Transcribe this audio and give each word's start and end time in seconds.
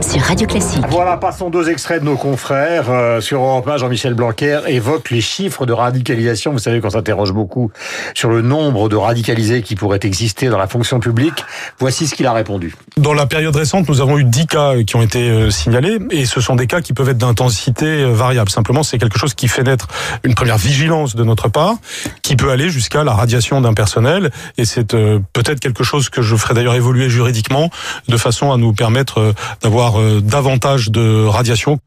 sur 0.00 0.20
Radio 0.20 0.46
Classique. 0.46 0.84
Voilà, 0.90 1.16
passons 1.16 1.50
deux 1.50 1.70
extraits 1.70 2.00
de 2.00 2.06
nos 2.06 2.16
confrères. 2.16 2.90
Euh, 2.90 3.20
sur 3.20 3.40
Europe 3.40 3.66
1, 3.68 3.78
Jean-Michel 3.78 4.14
Blanquer 4.14 4.60
évoque 4.66 5.10
les 5.10 5.20
chiffres 5.20 5.66
de 5.66 5.72
radicalisation. 5.72 6.52
Vous 6.52 6.58
savez 6.58 6.80
qu'on 6.80 6.90
s'interroge 6.90 7.32
beaucoup 7.32 7.70
sur 8.14 8.28
le 8.30 8.42
nombre 8.42 8.88
de 8.88 8.96
radicalisés 8.96 9.62
qui 9.62 9.74
pourraient 9.74 10.00
exister 10.02 10.48
dans 10.48 10.58
la 10.58 10.66
fonction 10.66 11.00
publique. 11.00 11.44
Voici 11.78 12.06
ce 12.06 12.14
qu'il 12.14 12.26
a 12.26 12.32
répondu. 12.32 12.74
Dans 12.96 13.14
la 13.14 13.26
période 13.26 13.54
récente, 13.54 13.88
nous 13.88 14.00
avons 14.00 14.18
eu 14.18 14.24
10 14.24 14.46
cas 14.46 14.82
qui 14.82 14.96
ont 14.96 15.02
été 15.02 15.30
euh, 15.30 15.50
signalés 15.50 15.98
et 16.10 16.26
ce 16.26 16.40
sont 16.40 16.56
des 16.56 16.66
cas 16.66 16.80
qui 16.80 16.92
peuvent 16.92 17.08
être 17.08 17.18
d'intensité 17.18 17.86
euh, 17.86 18.12
variable. 18.12 18.50
Simplement, 18.50 18.82
c'est 18.82 18.98
quelque 18.98 19.18
chose 19.18 19.34
qui 19.34 19.48
fait 19.48 19.62
naître 19.62 19.88
une 20.24 20.34
première 20.34 20.58
vigilance 20.58 21.16
de 21.16 21.24
notre 21.24 21.48
part, 21.48 21.74
qui 22.22 22.36
peut 22.36 22.50
aller 22.50 22.68
jusqu'à 22.68 23.04
la 23.04 23.12
radiation 23.12 23.60
d'un 23.60 23.74
personnel 23.74 24.30
et 24.58 24.64
c'est 24.64 24.94
peut-être 25.32 25.60
quelque 25.60 25.84
chose 25.84 26.08
que 26.08 26.22
je 26.22 26.36
ferai 26.36 26.54
d'ailleurs 26.54 26.74
évoluer 26.74 27.08
juridiquement 27.08 27.70
de 28.08 28.16
façon 28.16 28.52
à 28.52 28.56
nous 28.56 28.72
permettre 28.72 29.34
d'avoir 29.62 29.85
euh, 29.94 30.20
davantage 30.20 30.90
de 30.90 31.26
radiation. 31.26 31.78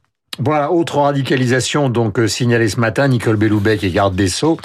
Voilà, 0.41 0.71
autre 0.71 0.99
radicalisation 0.99 1.89
donc 1.89 2.17
euh, 2.17 2.27
signalée 2.27 2.69
ce 2.69 2.79
matin, 2.79 3.09
Nicole 3.09 3.35
Belloubet 3.35 3.77
qui 3.77 3.87
est 3.87 3.91
garde 3.91 4.15
des 4.15 4.29
Sceaux. 4.29 4.57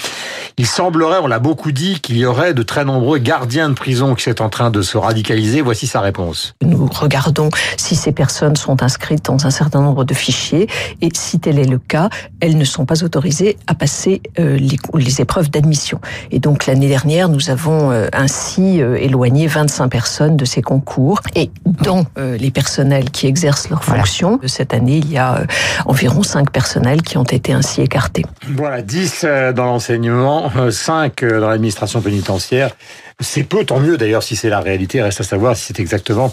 Il 0.56 0.66
semblerait, 0.66 1.18
on 1.20 1.26
l'a 1.26 1.40
beaucoup 1.40 1.72
dit, 1.72 1.98
qu'il 2.00 2.16
y 2.16 2.24
aurait 2.24 2.54
de 2.54 2.62
très 2.62 2.84
nombreux 2.84 3.18
gardiens 3.18 3.68
de 3.68 3.74
prison 3.74 4.14
qui 4.14 4.22
sont 4.22 4.40
en 4.40 4.48
train 4.48 4.70
de 4.70 4.82
se 4.82 4.96
radicaliser. 4.96 5.60
Voici 5.60 5.88
sa 5.88 6.00
réponse. 6.00 6.54
Nous 6.62 6.86
regardons 6.86 7.48
si 7.76 7.96
ces 7.96 8.12
personnes 8.12 8.54
sont 8.54 8.80
inscrites 8.80 9.24
dans 9.24 9.46
un 9.46 9.50
certain 9.50 9.80
nombre 9.80 10.04
de 10.04 10.14
fichiers 10.14 10.68
et 11.00 11.08
si 11.12 11.40
tel 11.40 11.58
est 11.58 11.68
le 11.68 11.78
cas, 11.80 12.08
elles 12.38 12.56
ne 12.56 12.64
sont 12.64 12.86
pas 12.86 13.02
autorisées 13.02 13.56
à 13.66 13.74
passer 13.74 14.22
euh, 14.38 14.56
les, 14.56 14.78
les 14.94 15.20
épreuves 15.20 15.50
d'admission. 15.50 16.00
Et 16.30 16.38
donc 16.38 16.66
l'année 16.66 16.88
dernière, 16.88 17.28
nous 17.28 17.50
avons 17.50 17.90
euh, 17.90 18.06
ainsi 18.12 18.80
euh, 18.80 18.94
éloigné 18.94 19.48
25 19.48 19.88
personnes 19.88 20.36
de 20.36 20.44
ces 20.44 20.62
concours. 20.62 21.20
Et 21.34 21.50
dans 21.66 22.04
les 22.16 22.50
personnels 22.50 23.10
qui 23.10 23.26
exercent 23.26 23.68
leurs 23.70 23.84
fonctions, 23.84 24.38
cette 24.46 24.72
année, 24.72 24.98
il 24.98 25.10
y 25.10 25.18
a 25.18 25.44
environ 25.86 26.22
5 26.22 26.50
personnels 26.50 27.02
qui 27.02 27.18
ont 27.18 27.24
été 27.24 27.52
ainsi 27.52 27.80
écartés. 27.80 28.24
Voilà, 28.48 28.82
10 28.82 29.26
dans 29.54 29.64
l'enseignement 29.64 30.43
5 30.70 31.22
euh, 31.22 31.40
dans 31.40 31.48
l'administration 31.48 32.00
pénitentiaire. 32.00 32.76
C'est 33.20 33.44
peu, 33.44 33.64
tant 33.64 33.78
mieux 33.78 33.96
d'ailleurs 33.96 34.22
si 34.22 34.34
c'est 34.34 34.48
la 34.48 34.60
réalité. 34.60 35.00
Reste 35.00 35.20
à 35.20 35.24
savoir 35.24 35.56
si 35.56 35.66
c'est 35.66 35.80
exactement 35.80 36.32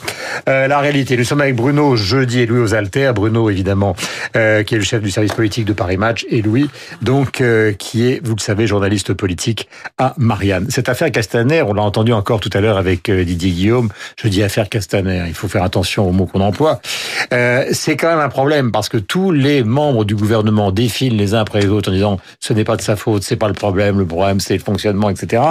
euh, 0.49 0.67
la 0.67 0.79
réalité. 0.79 1.15
Nous 1.15 1.23
sommes 1.23 1.41
avec 1.41 1.55
Bruno 1.55 1.95
jeudi 1.95 2.39
et 2.39 2.45
Louis 2.45 2.59
aux 2.59 2.73
Alters. 2.73 3.13
Bruno 3.13 3.49
évidemment 3.49 3.95
euh, 4.35 4.63
qui 4.63 4.75
est 4.75 4.77
le 4.79 4.83
chef 4.83 5.02
du 5.02 5.11
service 5.11 5.33
politique 5.33 5.65
de 5.65 5.73
Paris 5.73 5.97
Match 5.97 6.25
et 6.29 6.41
Louis 6.41 6.69
donc 7.02 7.43
qui 7.77 8.07
est, 8.07 8.25
vous 8.25 8.35
le 8.35 8.41
savez, 8.41 8.67
journaliste 8.67 9.13
politique 9.13 9.67
à 9.97 10.13
Marianne. 10.17 10.67
Cette 10.69 10.89
affaire 10.89 11.11
Castaner, 11.11 11.61
on 11.61 11.73
l'a 11.73 11.83
entendu 11.83 12.13
encore 12.13 12.39
tout 12.39 12.49
à 12.53 12.61
l'heure 12.61 12.77
avec 12.77 13.09
Didier 13.09 13.52
Guillaume. 13.52 13.89
Je 14.21 14.27
dis 14.27 14.43
affaire 14.43 14.69
Castaner, 14.69 15.23
il 15.27 15.33
faut 15.33 15.47
faire 15.47 15.63
attention 15.63 16.07
aux 16.07 16.11
mots 16.11 16.25
qu'on 16.25 16.41
emploie. 16.41 16.81
c'est 17.29 17.95
quand 17.97 18.09
même 18.09 18.19
un 18.19 18.29
problème 18.29 18.71
parce 18.71 18.89
que 18.89 18.97
tous 18.97 19.31
les 19.31 19.63
membres 19.63 20.05
du 20.05 20.15
gouvernement 20.15 20.71
défilent 20.71 21.17
les 21.17 21.33
uns 21.33 21.41
après 21.41 21.61
les 21.61 21.67
autres 21.67 21.89
en 21.89 21.93
disant 21.93 22.19
ce 22.39 22.53
n'est 22.53 22.63
pas 22.63 22.75
de 22.75 22.81
sa 22.81 22.95
faute, 22.95 23.23
c'est 23.23 23.35
pas 23.35 23.47
le 23.47 23.53
problème, 23.53 23.99
le 23.99 24.05
problème 24.05 24.39
c'est 24.39 24.55
le 24.55 24.63
fonctionnement, 24.63 25.09
etc. 25.09 25.43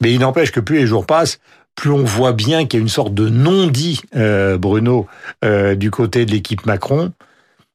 Mais 0.00 0.12
il 0.12 0.20
n'empêche 0.20 0.52
que 0.52 0.60
plus 0.66 0.76
les 0.76 0.86
jours 0.86 1.06
passent, 1.06 1.38
plus 1.74 1.90
on 1.90 2.04
voit 2.04 2.34
bien 2.34 2.66
qu'il 2.66 2.78
y 2.78 2.80
a 2.80 2.82
une 2.82 2.90
sorte 2.90 3.14
de 3.14 3.30
non-dit, 3.30 4.02
euh, 4.16 4.58
Bruno, 4.58 5.06
euh, 5.44 5.74
du 5.74 5.90
côté 5.90 6.26
de 6.26 6.32
l'équipe 6.32 6.66
Macron. 6.66 7.12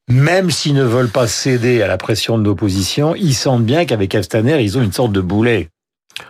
Même 0.08 0.50
s'ils 0.50 0.74
ne 0.74 0.84
veulent 0.84 1.08
pas 1.08 1.26
céder 1.26 1.82
à 1.82 1.88
la 1.88 1.96
pression 1.96 2.38
de 2.38 2.44
l'opposition, 2.44 3.14
ils 3.14 3.34
sentent 3.34 3.64
bien 3.64 3.84
qu'avec 3.84 4.10
Castaner, 4.10 4.60
ils 4.62 4.76
ont 4.76 4.82
une 4.82 4.92
sorte 4.92 5.12
de 5.12 5.20
boulet. 5.20 5.70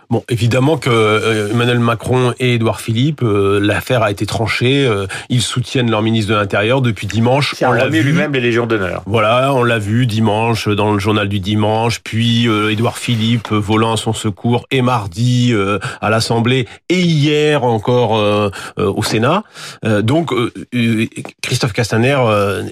Bon, 0.09 0.23
évidemment 0.29 0.77
que 0.77 0.89
euh, 0.89 1.49
Emmanuel 1.51 1.79
Macron 1.79 2.33
et 2.39 2.55
Édouard 2.55 2.79
Philippe, 2.79 3.21
euh, 3.23 3.59
l'affaire 3.59 4.03
a 4.03 4.11
été 4.11 4.25
tranchée. 4.25 4.85
Euh, 4.85 5.07
ils 5.29 5.41
soutiennent 5.41 5.89
leur 5.89 6.01
ministre 6.01 6.31
de 6.31 6.37
l'Intérieur 6.37 6.81
depuis 6.81 7.07
dimanche. 7.07 7.55
On 7.61 7.71
l'a 7.71 7.87
vu 7.87 8.03
lui-même 8.03 8.31
les 8.33 8.39
Légions 8.39 8.65
d'honneur. 8.65 9.03
Voilà, 9.05 9.53
on 9.53 9.63
l'a 9.63 9.79
vu 9.79 10.05
dimanche 10.05 10.67
dans 10.67 10.93
le 10.93 10.99
journal 10.99 11.29
du 11.29 11.39
dimanche. 11.39 12.01
Puis 12.03 12.47
Édouard 12.69 12.97
Philippe 12.97 13.51
volant 13.51 13.93
à 13.93 13.97
son 13.97 14.13
secours 14.13 14.65
et 14.71 14.81
mardi 14.81 15.53
à 16.01 16.09
l'Assemblée 16.09 16.67
et 16.89 16.99
hier 16.99 17.63
encore 17.63 18.51
au 18.77 19.03
Sénat. 19.03 19.43
donc 20.01 20.33
Christophe 21.41 21.73
Castaner 21.73 22.17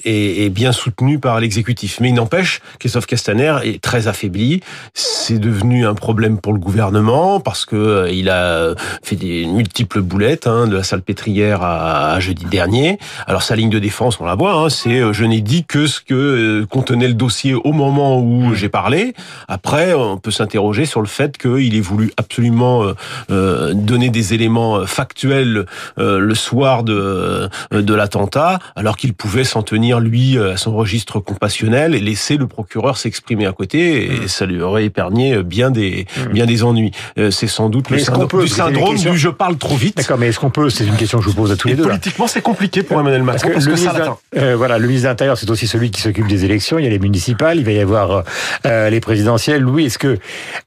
est, 0.04 0.46
est, 0.46 0.50
bien 0.50 0.72
soutenu 0.72 1.20
par 1.20 1.40
l'exécutif, 1.40 2.00
mais 2.02 2.10
il 2.10 2.16
n'empêche 2.16 2.62
Christophe 2.80 3.06
Castaner 3.06 3.56
est 3.64 3.82
très 3.82 4.08
affaibli. 4.08 4.62
C'est 4.94 5.40
devenu 5.40 5.86
un 5.86 5.94
problème 5.94 6.40
pour 6.40 6.54
le 6.54 6.60
gouvernement 6.60 7.01
parce 7.44 7.66
que 7.66 7.76
euh, 7.76 8.12
il 8.12 8.30
a 8.30 8.76
fait 9.04 9.16
des 9.16 9.46
multiples 9.46 10.02
boulettes 10.02 10.48
hein, 10.48 10.68
de 10.68 10.78
la 10.78 10.84
salpêtrière 10.84 11.62
à, 11.62 12.14
à, 12.14 12.20
jeudi 12.20 12.46
dernier. 12.46 13.00
Alors 13.28 13.44
sa 13.44 13.56
ligne 13.56 13.70
de 13.70 13.80
défense, 13.80 14.20
on 14.20 14.26
la 14.26 14.36
voit, 14.36 14.54
hein, 14.54 14.70
c'est 14.70 15.00
euh, 15.00 15.14
je 15.14 15.26
n'ai 15.26 15.42
dit 15.42 15.66
que 15.66 15.88
ce 15.88 16.00
que 16.00 16.14
euh, 16.14 16.66
contenait 16.66 17.08
le 17.08 17.14
dossier 17.14 17.54
au 17.54 17.72
moment 17.72 18.20
où 18.20 18.54
j'ai 18.54 18.70
parlé. 18.70 19.14
Après, 19.48 19.94
on 19.94 20.18
peut 20.18 20.32
s'interroger 20.32 20.86
sur 20.86 21.02
le 21.02 21.08
fait 21.08 21.38
qu'il 21.38 21.76
ait 21.76 21.82
voulu 21.82 22.12
absolument 22.18 22.84
euh, 23.30 23.74
donner 23.74 24.10
des 24.10 24.34
éléments 24.34 24.86
factuels 24.86 25.66
euh, 25.98 26.20
le 26.20 26.36
soir 26.36 26.84
de 26.84 27.50
de 27.72 27.94
l'attentat, 27.94 28.60
alors 28.76 28.98
qu'il 28.98 29.14
pouvait 29.14 29.44
s'en 29.44 29.64
tenir 29.64 30.00
lui 30.00 30.38
à 30.38 30.58
son 30.58 30.76
registre 30.76 31.20
compassionnel 31.20 31.96
et 31.96 32.00
laisser 32.00 32.38
le 32.38 32.48
procureur 32.48 32.98
s'exprimer 32.98 33.46
à 33.46 33.52
côté, 33.52 34.06
et 34.06 34.20
mmh. 34.22 34.28
ça 34.28 34.46
lui 34.46 34.62
aurait 34.62 34.86
épargné 34.86 35.42
bien 35.44 35.72
des 35.72 36.06
mmh. 36.18 36.34
bien 36.34 36.46
des 36.46 36.64
ennuis. 36.64 36.91
Euh, 37.18 37.32
c'est 37.32 37.48
sans 37.48 37.70
doute 37.70 37.90
le 37.90 38.00
syndrome, 38.00 38.42
du 38.42 38.48
syndrome 38.48 38.96
du 38.96 39.18
je 39.18 39.30
parle 39.30 39.58
trop 39.58 39.76
vite. 39.76 39.98
D'accord, 39.98 40.18
mais 40.18 40.28
est-ce 40.28 40.40
qu'on 40.40 40.50
peut 40.50 40.70
C'est 40.70 40.86
une 40.86 40.96
question 40.96 41.20
que 41.20 41.26
je 41.26 41.30
vous 41.30 41.36
pose 41.36 41.52
à 41.52 41.56
tous 41.56 41.68
les 41.68 41.76
deux. 41.76 41.84
Politiquement, 41.84 42.28
c'est 42.28 42.42
compliqué 42.42 42.84
pour 42.84 43.00
Emmanuel 43.00 43.24
Macron 43.24 43.50
parce 43.54 43.66
que, 43.66 43.76
ça 43.76 44.18
euh, 44.38 44.56
voilà, 44.56 44.78
le 44.78 44.88
ministre 44.88 45.06
de 45.08 45.12
l'Intérieur, 45.12 45.38
c'est 45.38 45.50
aussi 45.50 45.68
celui 45.68 45.92
qui 45.92 46.02
s'occupe 46.02 46.28
des 46.28 46.46
élections. 46.46 46.80
Il 46.80 46.84
y 46.84 46.88
a 46.88 46.90
les 46.90 47.00
municipales, 47.00 47.58
il 47.58 47.66
va 47.66 47.72
y 47.72 47.80
avoir 47.80 48.24
euh, 48.66 48.90
les 48.90 49.00
présidentielles. 49.00 49.62
Louis, 49.62 49.86
est-ce 49.86 49.98
que 49.98 50.18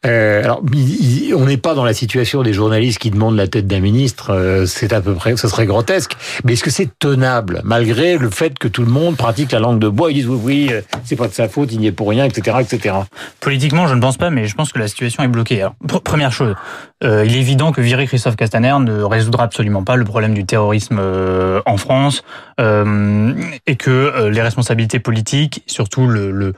alors 0.05 0.63
on 1.35 1.47
n'est 1.47 1.57
pas 1.57 1.75
dans 1.75 1.85
la 1.85 1.95
situation 1.95 2.43
des 2.43 2.53
journalistes 2.53 2.99
qui 2.99 3.11
demandent 3.11 3.37
la 3.37 3.49
tête 3.49 3.67
d'un 3.67 3.81
ministre 3.81 4.65
C'est 4.67 4.93
à 4.93 5.01
peu 5.01 5.15
près, 5.15 5.37
ce 5.37 5.49
serait 5.49 5.67
grotesque. 5.67 6.17
Mais 6.45 6.55
est-ce 6.55 6.65
que 6.65 6.71
c'est 6.71 6.91
tenable 6.99 7.61
malgré 7.65 8.19
le 8.19 8.31
fait 8.31 8.59
que 8.59 8.69
tout 8.69 8.83
le 8.83 8.91
monde 8.91 9.17
pratique 9.17 9.53
la 9.53 9.61
langue 9.61 9.79
de 9.79 9.89
bois? 9.89 10.11
Ils 10.11 10.15
disent 10.15 10.29
oui, 10.29 10.41
oui, 10.43 10.71
c'est 11.05 11.17
pas 11.17 11.29
de 11.29 11.35
sa 11.35 11.49
faute, 11.49 11.73
il 11.73 11.81
n'y 11.81 11.87
est 11.87 11.93
pour 11.93 12.09
rien, 12.09 12.25
etc., 12.25 12.59
etc. 12.61 12.97
Politiquement, 13.41 13.87
je 13.87 13.95
ne 13.95 14.01
pense 14.01 14.17
pas, 14.17 14.31
mais 14.31 14.47
je 14.47 14.55
pense 14.55 14.73
que 14.73 14.79
la 14.79 14.89
situation 14.89 15.23
est 15.23 15.29
bloquée. 15.29 15.61
Alors, 15.61 15.75
première 16.15 16.31
chose, 16.31 16.55
euh, 17.03 17.25
il 17.27 17.35
est 17.35 17.41
évident 17.41 17.73
que 17.73 17.81
virer 17.81 18.07
Christophe 18.07 18.37
Castaner 18.37 18.77
ne 18.79 19.03
résoudra 19.03 19.43
absolument 19.43 19.83
pas 19.83 19.97
le 19.97 20.05
problème 20.05 20.33
du 20.33 20.45
terrorisme 20.45 20.99
euh, 21.01 21.61
en 21.67 21.77
France 21.77 22.23
euh, 22.61 23.35
et 23.67 23.75
que 23.75 24.29
les 24.29 24.41
responsabilités 24.41 25.01
politiques, 25.01 25.65
surtout 25.67 26.07
le, 26.07 26.31
le 26.31 26.55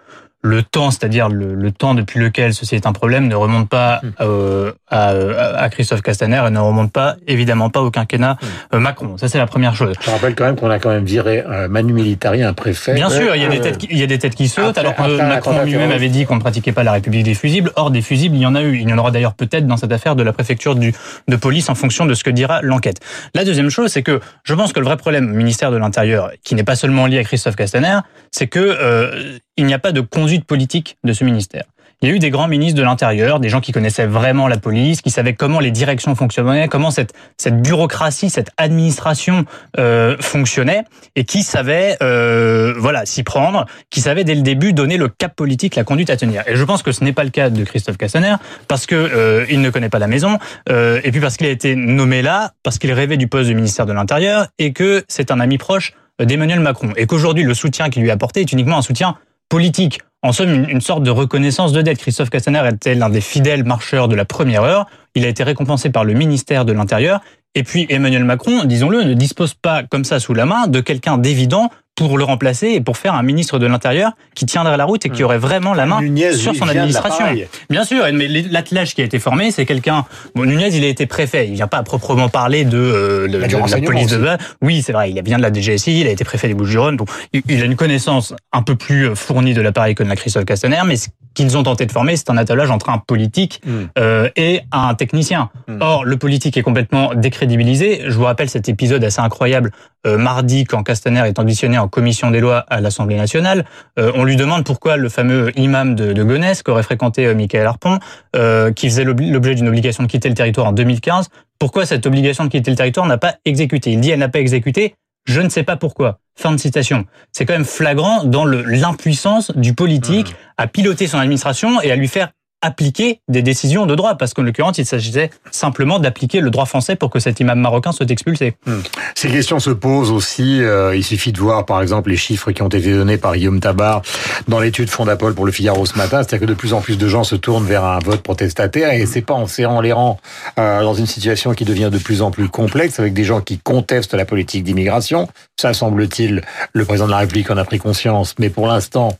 le 0.47 0.63
temps, 0.63 0.91
c'est-à-dire 0.91 1.29
le, 1.29 1.73
temps 1.73 1.95
depuis 1.95 2.21
lequel 2.21 2.55
ceci 2.55 2.77
est 2.77 2.87
un 2.87 2.93
problème, 2.93 3.27
ne 3.27 3.35
remonte 3.35 3.69
pas 3.69 4.01
hmm. 4.03 4.11
euh, 4.21 4.73
à, 4.89 5.09
à, 5.09 5.69
Christophe 5.69 6.03
Castaner 6.03 6.43
et 6.47 6.51
ne 6.51 6.59
remonte 6.59 6.93
pas 6.93 7.17
évidemment 7.27 7.69
pas 7.69 7.83
au 7.83 7.91
quinquennat 7.91 8.35
hmm. 8.35 8.77
euh, 8.77 8.81
Macron. 8.81 9.19
Ça 9.19 9.29
c'est 9.29 9.39
la 9.39 9.47
première 9.47 9.75
chose. 9.75 9.95
Je 10.01 10.11
rappelle 10.11 10.35
quand 10.35 10.45
même 10.45 10.57
qu'on 10.57 10.71
a 10.71 10.79
quand 10.79 10.91
même 10.91 11.05
viré 11.05 11.45
euh, 11.47 11.69
Manu 11.69 11.93
Militari, 11.93 12.43
un 12.43 12.53
préfet. 12.53 12.95
Bien 12.95 13.11
sûr, 13.11 13.35
il 13.35 13.43
y 13.43 13.45
a 13.45 13.49
des 13.49 13.61
têtes, 13.61 13.79
qui, 13.79 13.89
il 13.91 13.99
y 13.99 14.03
a 14.03 14.07
des 14.07 14.19
têtes 14.19 14.35
qui 14.35 14.49
sautent. 14.49 14.79
alors 14.79 14.95
que 14.95 15.23
Macron 15.23 15.65
lui-même 15.65 15.91
avait 15.91 16.09
dit 16.09 16.25
qu'on 16.25 16.37
ne 16.37 16.41
pratiquait 16.41 16.73
pas 16.73 16.85
la 16.85 16.93
République 16.93 17.25
des 17.25 17.35
fusibles. 17.35 17.73
Or 17.75 17.91
des 17.91 18.03
fusibles, 18.03 18.37
il 18.37 18.43
y 18.43 18.47
en 18.47 18.55
a 18.55 18.63
eu. 18.63 18.77
Il 18.77 18.89
y 18.89 18.93
en 18.93 18.99
aura 18.99 19.11
d'ailleurs 19.11 19.35
peut-être 19.35 19.67
dans 19.67 19.77
cette 19.77 19.93
affaire 19.93 20.15
de 20.15 20.23
la 20.23 20.33
préfecture 20.33 20.77
du, 20.77 20.95
de 21.27 21.37
police 21.37 21.69
en 21.69 21.75
fonction 21.75 22.07
de 22.07 22.15
ce 22.15 22.23
que 22.23 22.31
dira 22.31 22.61
l'enquête. 22.63 23.01
La 23.35 23.45
deuxième 23.45 23.71
chose, 23.71 23.91
c'est 23.91 24.03
que 24.03 24.21
je 24.45 24.55
pense 24.55 24.73
que 24.73 24.81
le 24.81 24.87
vrai 24.87 24.97
problème 24.97 25.31
au 25.31 25.35
ministère 25.35 25.71
de 25.71 25.77
l'Intérieur, 25.77 26.31
qui 26.45 26.55
n'est 26.55 26.65
pas 26.65 26.77
seulement 26.77 27.07
lié 27.07 27.19
à 27.19 27.25
Christophe 27.25 27.57
Castaner, 27.57 27.99
c'est 28.37 28.49
que 28.49 28.61
euh, 28.61 29.39
il 29.57 29.65
n'y 29.65 29.73
a 29.73 29.79
pas 29.79 29.93
de 29.93 30.03
conduite 30.03 30.45
politique 30.45 30.99
de 31.05 31.15
ce 31.15 31.25
ministère. 31.25 31.65
Il 32.03 32.09
y 32.11 32.13
a 32.13 32.15
eu 32.15 32.19
des 32.19 32.29
grands 32.29 32.49
ministres 32.49 32.79
de 32.79 32.85
l'Intérieur, 32.85 33.41
des 33.41 33.49
gens 33.49 33.63
qui 33.63 33.73
connaissaient 33.73 34.05
vraiment 34.05 34.49
la 34.49 34.59
police, 34.59 35.01
qui 35.01 35.09
savaient 35.09 35.33
comment 35.33 35.61
les 35.61 35.71
directions 35.71 36.15
fonctionnaient, 36.15 36.69
comment 36.69 36.91
cette, 36.91 37.15
cette 37.39 37.63
bureaucratie, 37.63 38.29
cette 38.29 38.51
administration 38.59 39.47
euh, 39.79 40.15
fonctionnait, 40.21 40.85
et 41.15 41.25
qui 41.25 41.43
savaient 41.43 41.97
euh, 42.03 42.75
voilà 42.77 43.07
s'y 43.07 43.23
prendre, 43.23 43.65
qui 43.89 44.03
savaient 44.03 44.25
dès 44.25 44.35
le 44.35 44.43
début 44.43 44.75
donner 44.75 44.99
le 44.99 45.09
cap 45.09 45.35
politique, 45.35 45.75
la 45.75 45.85
conduite 45.85 46.11
à 46.11 46.19
tenir. 46.19 46.43
Et 46.47 46.57
je 46.57 46.65
pense 46.65 46.83
que 46.83 46.93
ce 46.93 47.03
n'est 47.03 47.15
pas 47.15 47.25
le 47.25 47.31
cas 47.31 47.49
de 47.49 47.65
Christophe 47.65 47.97
Castaner, 47.97 48.35
parce 48.69 48.85
que 48.85 48.95
euh, 48.95 49.47
il 49.49 49.63
ne 49.63 49.71
connaît 49.71 49.89
pas 49.89 49.99
la 49.99 50.09
maison, 50.09 50.39
euh, 50.69 51.01
et 51.03 51.11
puis 51.11 51.23
parce 51.23 51.39
qu'il 51.39 51.47
a 51.47 51.51
été 51.51 51.77
nommé 51.77 52.21
là, 52.21 52.53
parce 52.63 52.79
qu'il 52.79 52.93
rêvait 52.93 53.17
du 53.17 53.29
poste 53.29 53.49
du 53.49 53.55
ministère 53.55 53.87
de 53.87 53.95
l'Intérieur, 53.95 54.49
et 54.59 54.75
que 54.75 55.03
c'est 55.09 55.31
un 55.31 55.41
ami 55.41 55.57
proche 55.57 55.95
d'Emmanuel 56.25 56.61
Macron, 56.61 56.93
et 56.97 57.07
qu'aujourd'hui 57.07 57.45
le 57.45 57.55
soutien 57.55 57.91
qu'il 57.91 58.03
lui 58.03 58.11
a 58.11 58.15
apporté 58.15 58.41
est 58.41 58.53
uniquement 58.53 58.79
un 58.79 58.83
soutien 58.83 59.17
politique. 59.49 60.01
En 60.23 60.33
somme, 60.33 60.67
une, 60.69 60.81
sorte 60.81 61.03
de 61.03 61.11
reconnaissance 61.11 61.73
de 61.73 61.83
dette. 61.83 61.99
Christophe 61.99 62.31
Castaner 62.31 62.63
était 62.73 62.95
l'un 62.95 63.11
des 63.11 63.21
fidèles 63.21 63.65
marcheurs 63.65 64.09
de 64.09 64.17
la 64.17 64.25
première 64.25 64.65
heure. 64.65 64.87
Il 65.15 65.25
a 65.25 65.29
été 65.29 65.45
récompensé 65.45 65.91
par 65.91 66.05
le 66.05 66.15
ministère 66.15 66.65
de 66.65 66.73
l'Intérieur. 66.73 67.21
Et 67.55 67.63
puis 67.63 67.87
Emmanuel 67.89 68.25
Macron, 68.25 68.65
disons-le, 68.65 69.05
ne 69.05 69.15
dispose 69.15 69.55
pas 69.55 69.83
comme 69.85 70.05
ça 70.05 70.19
sous 70.19 70.35
la 70.35 70.47
main 70.47 70.67
de 70.67 70.81
quelqu'un 70.81 71.17
d'évident 71.17 71.71
pour 71.97 72.19
le 72.19 72.25
remplacer 72.25 72.69
et 72.69 72.81
pour 72.81 72.99
faire 72.99 73.15
un 73.15 73.23
ministre 73.23 73.59
de 73.59 73.67
l'Intérieur 73.67 74.13
qui 74.35 74.47
tiendrait 74.47 74.77
la 74.77 74.85
route 74.85 75.05
et 75.07 75.11
qui 75.11 75.23
hmm. 75.23 75.25
aurait 75.25 75.39
vraiment 75.39 75.75
la 75.75 75.87
main 75.87 76.01
sur 76.33 76.55
son 76.55 76.69
administration. 76.69 77.25
Bien 77.71 77.85
sûr, 77.85 78.05
mais 78.13 78.29
l'attelage 78.29 78.95
qui 78.95 79.01
a 79.01 79.05
été 79.05 79.19
formé, 79.19 79.51
c'est 79.51 79.67
quelqu'un. 79.67 80.05
Bon, 80.35 80.45
Nunez, 80.45 80.69
il 80.77 80.85
a 80.85 80.89
été 80.89 81.07
préfet. 81.07 81.49
Il 81.49 81.55
vient 81.55 81.67
pas 81.67 81.79
à 81.79 81.83
proprement 81.83 82.29
parler 82.29 82.65
de, 82.65 82.77
euh, 82.77 83.29
de, 83.29 83.39
la 83.39 83.49
police 83.81 84.09
de 84.09 84.19
base. 84.19 84.39
Oui, 84.61 84.83
c'est 84.83 84.93
vrai. 84.93 85.11
Il 85.11 85.23
vient 85.23 85.39
de 85.39 85.43
la 85.43 85.53
DGSI. 85.53 86.01
Il 86.01 86.07
a 86.07 86.11
été 86.11 86.25
préfet 86.25 86.49
des 86.49 86.55
Bouches-du-Rhône. 86.55 86.97
Donc, 86.97 87.09
il 87.33 87.63
a 87.63 87.65
une 87.65 87.77
connaissance 87.77 88.35
un 88.53 88.63
peu 88.63 88.77
plus 88.77 89.17
fournie 89.17 89.55
de 89.55 89.63
l'appareil 89.63 89.95
que 89.95 90.03
de 90.03 90.09
la 90.09 90.17
Christophe 90.17 90.45
Castaner, 90.45 90.83
mais 90.85 90.97
qu'ils 91.37 91.57
ont 91.57 91.63
tenté 91.63 91.87
de 91.87 91.93
former, 91.93 92.17
c'est 92.17 92.31
un 92.31 92.37
attelage 92.39 92.71
entre 92.71 92.89
un 92.89 92.99
politique 92.99 93.61
hmm. 93.65 93.71
euh, 93.99 94.29
et 94.37 94.63
un 94.73 94.95
technicien. 94.95 95.51
Hmm. 95.69 95.79
Or, 95.81 96.05
le 96.05 96.17
politique 96.17 96.57
est 96.57 96.63
complètement 96.63 97.15
décrédibilisé. 97.15 98.03
Je 98.07 98.17
vous 98.17 98.25
rappelle 98.25 98.49
cet 98.49 98.69
épisode 98.69 99.05
assez 99.05 99.21
incroyable 99.21 99.71
euh, 100.07 100.17
mardi 100.17 100.65
quand 100.65 100.83
Castaner 100.83 101.27
est 101.27 101.39
auditionné 101.39 101.79
en 101.79 101.89
commission 101.89 102.31
des 102.31 102.41
lois 102.41 102.65
à 102.69 102.81
l'Assemblée 102.81 103.17
nationale. 103.17 103.65
Euh, 103.99 104.13
on 104.15 104.25
lui 104.25 104.37
demande 104.37 104.65
pourquoi 104.65 104.97
le 104.97 105.09
fameux 105.09 105.51
imam 105.59 105.95
de, 105.95 106.13
de 106.13 106.23
Gonesse, 106.23 106.63
qu'aurait 106.63 106.83
fréquenté 106.83 107.27
euh, 107.27 107.35
Michael 107.35 107.67
Harpon, 107.67 107.99
euh, 108.35 108.73
qui 108.73 108.89
faisait 108.89 109.05
l'objet 109.05 109.55
d'une 109.55 109.69
obligation 109.69 110.03
de 110.03 110.09
quitter 110.09 110.29
le 110.29 110.35
territoire 110.35 110.69
en 110.69 110.73
2015, 110.73 111.29
pourquoi 111.59 111.87
cette 111.87 112.07
obligation 112.07 112.45
de 112.45 112.51
quitter 112.51 112.71
le 112.71 112.77
territoire 112.77 113.07
n'a 113.07 113.19
pas 113.19 113.35
exécuté? 113.45 113.91
Il 113.93 114.01
dit 114.01 114.11
elle 114.11 114.19
n'a 114.19 114.29
pas 114.29 114.41
exécuté 114.41 114.95
je 115.27 115.41
ne 115.41 115.49
sais 115.49 115.65
pas 115.65 115.77
pourquoi. 115.77 116.21
Fin 116.39 116.53
de 116.53 116.57
citation. 116.57 117.05
C'est 117.33 117.47
quand 117.47 117.55
même 117.55 117.65
flagrant 117.65 118.25
dans 118.25 118.45
l'impuissance 118.45 119.51
du 119.57 119.75
politique 119.75 120.31
mmh. 120.31 120.35
à 120.59 120.67
piloter 120.69 121.07
son 121.09 121.19
administration 121.19 121.81
et 121.83 121.91
à 121.91 121.97
lui 121.97 122.09
faire 122.09 122.31
appliquer 122.67 123.21
des 123.29 123.43
décisions 123.43 123.87
de 123.87 123.95
droit, 123.95 124.17
parce 124.17 124.35
qu'en 124.35 124.43
l'occurrence, 124.43 124.79
il 124.79 124.87
s'agissait 124.87 125.31
simplement 125.51 125.99
d'appliquer 125.99 126.41
le 126.41 126.51
droit 126.51 126.67
français 126.67 126.97
pour 126.97 127.11
que 127.11 127.21
cet 127.21 127.41
imam 127.41 127.59
marocain 127.59 127.93
soit 127.93 128.11
expulsé. 128.11 128.55
Hmm. 128.67 128.81
Ces 129.15 129.29
questions 129.29 129.61
se 129.61 129.71
posent 129.71 130.11
aussi, 130.11 130.61
euh, 130.63 130.97
il 130.97 131.05
suffit 131.05 131.33
de 131.33 131.39
voir 131.39 131.65
par 131.65 131.81
exemple 131.81 132.11
les 132.11 132.17
chiffres 132.17 132.51
qui 132.51 132.63
ont 132.63 132.69
été 132.69 132.93
donnés 132.93 133.19
par 133.19 133.35
Guillaume 133.35 133.61
Tabar 133.61 134.03
dans 134.49 134.59
l'étude 134.59 134.91
Fondapol 134.91 135.35
pour 135.35 135.47
le 135.47 135.53
Figaro 135.53 135.87
ce 135.87 135.97
matin, 135.97 136.19
c'est-à-dire 136.19 136.41
que 136.41 136.53
de 136.53 136.55
plus 136.55 136.73
en 136.73 136.81
plus 136.81 136.99
de 136.99 137.09
gens 137.09 137.25
se 137.25 137.37
tournent 137.37 137.67
vers 137.67 137.85
un 137.85 137.99
vote 138.01 138.23
protestataire, 138.23 138.91
et 138.93 139.07
c'est 139.07 139.23
pas 139.23 139.35
en 139.35 139.47
serrant 139.47 139.81
les 139.81 139.93
rangs 139.93 140.19
euh, 140.59 140.83
dans 140.83 140.95
une 140.95 141.07
situation 141.07 141.55
qui 141.55 141.65
devient 141.65 141.91
de 141.93 141.99
plus 141.99 142.21
en 142.21 142.31
plus 142.31 142.49
complexe, 142.49 142.99
avec 142.99 143.15
des 143.15 143.25
gens 143.25 143.41
qui 143.41 143.59
contestent 143.59 144.15
la 144.15 144.25
politique 144.25 144.65
d'immigration, 144.65 145.29
ça 145.61 145.73
semble-t-il, 145.73 146.43
le 146.73 146.85
président 146.85 147.07
de 147.07 147.13
la 147.13 147.19
République 147.19 147.51
en 147.51 147.57
a 147.57 147.65
pris 147.65 147.79
conscience, 147.79 148.35
mais 148.39 148.51
pour 148.51 148.67
l'instant, 148.67 149.17